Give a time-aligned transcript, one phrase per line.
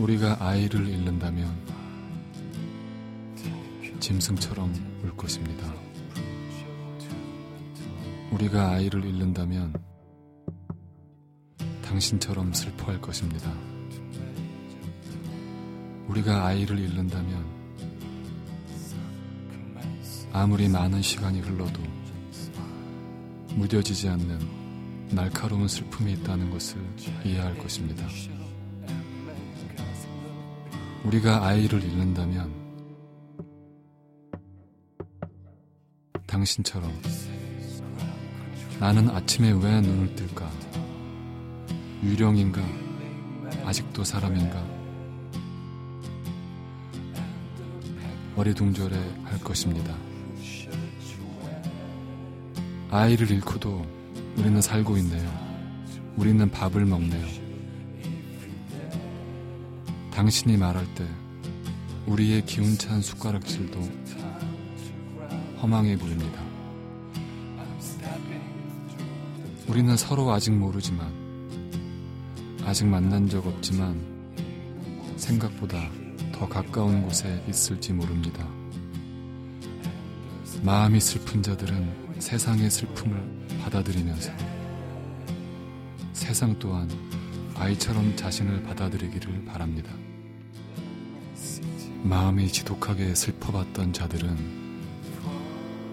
[0.00, 1.54] 우리가 아이를 잃는다면
[4.00, 4.72] 짐승처럼
[5.04, 5.70] 울 것입니다.
[8.30, 9.74] 우리가 아이를 잃는다면
[11.84, 13.52] 당신처럼 슬퍼할 것입니다.
[16.08, 17.44] 우리가 아이를 잃는다면
[20.32, 21.82] 아무리 많은 시간이 흘러도
[23.54, 24.38] 무뎌지지 않는
[25.10, 26.80] 날카로운 슬픔이 있다는 것을
[27.22, 28.08] 이해할 것입니다.
[31.04, 32.52] 우리가 아이를 잃는다면
[36.26, 36.92] 당신처럼
[38.78, 40.50] 나는 아침에 왜 눈을 뜰까?
[42.02, 42.62] 유령인가?
[43.64, 44.64] 아직도 사람인가?
[48.36, 49.94] 어리둥절해 할 것입니다.
[52.90, 53.86] 아이를 잃고도
[54.36, 55.30] 우리는 살고 있네요.
[56.16, 57.39] 우리는 밥을 먹네요.
[60.20, 61.08] 당신이 말할 때
[62.04, 63.80] 우리의 기운찬 숟가락질도
[65.62, 66.42] 허망해 보입니다.
[69.66, 71.10] 우리는 서로 아직 모르지만,
[72.66, 73.98] 아직 만난 적 없지만,
[75.16, 75.88] 생각보다
[76.32, 78.46] 더 가까운 곳에 있을지 모릅니다.
[80.62, 84.30] 마음이 슬픈 자들은 세상의 슬픔을 받아들이면서
[86.12, 86.90] 세상 또한
[87.54, 89.90] 아이처럼 자신을 받아들이기를 바랍니다.
[92.02, 94.80] 마음이 지독하게 슬퍼봤던 자들은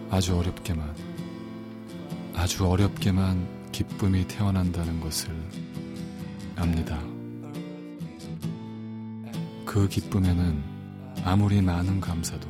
[0.10, 0.96] 아주 어렵게만,
[2.34, 5.30] 아주 어렵게만 기쁨이 태어난다는 것을
[6.56, 7.00] 압니다.
[9.66, 10.64] 그 기쁨에는
[11.24, 12.48] 아무리 많은 감사도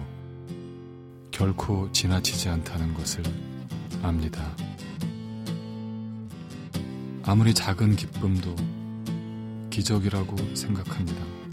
[1.31, 3.23] 결코 지나치지 않다는 것을
[4.03, 4.55] 압니다.
[7.23, 8.55] 아무리 작은 기쁨도
[9.69, 11.46] 기적이라고 생각합니다.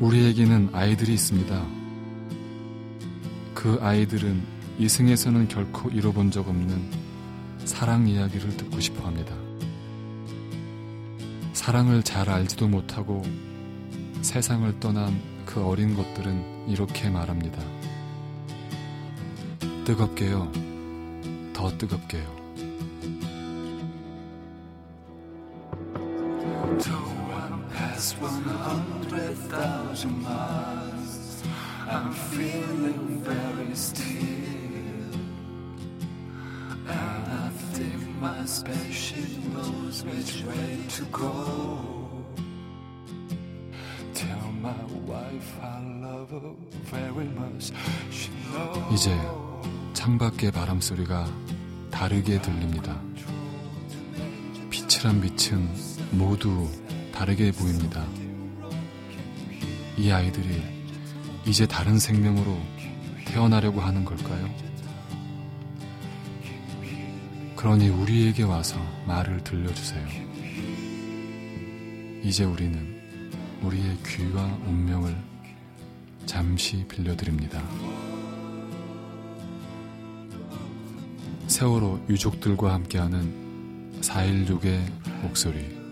[0.00, 1.66] 우리에게는 아이들이 있습니다.
[3.54, 4.42] 그 아이들은
[4.78, 6.90] 이승에서는 결코 잃어본 적 없는
[7.64, 9.34] 사랑 이야기를 듣고 싶어 합니다.
[11.54, 13.22] 사랑을 잘 알지도 못하고
[14.20, 17.62] 세상을 떠난 그 어린 것들은 이렇게 말합니다.
[19.86, 20.52] 뜨겁게요.
[21.54, 22.36] 더 뜨겁게요.
[31.88, 34.46] I'm feeling very still.
[38.20, 41.98] my spaceship knows which way to go.
[44.14, 47.72] Tell my wife I love her very much.
[48.10, 48.94] She knows.
[48.94, 49.10] 이제
[49.92, 51.26] 창밖의 바람 소리가
[51.90, 53.00] 다르게 들립니다.
[54.70, 55.68] 빛이란 빛은
[56.12, 56.68] 모두
[57.16, 58.06] 다르게 보입니다.
[59.96, 60.62] 이 아이들이
[61.46, 62.60] 이제 다른 생명으로
[63.24, 64.46] 태어나려고 하는 걸까요?
[67.56, 70.06] 그러니 우리에게 와서 말을 들려주세요.
[72.22, 73.00] 이제 우리는
[73.62, 75.16] 우리의 귀와 운명을
[76.26, 77.62] 잠시 빌려드립니다.
[81.46, 84.82] 세월호 유족들과 함께하는 4.16의
[85.22, 85.85] 목소리.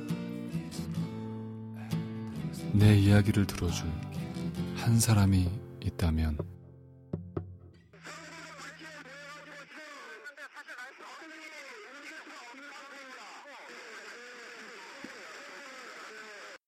[2.74, 3.86] 내 이야기를 들어줄
[4.74, 5.48] 한 사람이
[5.80, 6.36] 있다면